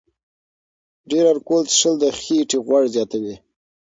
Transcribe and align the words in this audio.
ډېر 1.09 1.25
الکول 1.33 1.63
څښل 1.73 1.93
د 1.99 2.05
خېټې 2.19 2.57
غوړ 2.65 2.83
زیاتوي. 2.95 3.35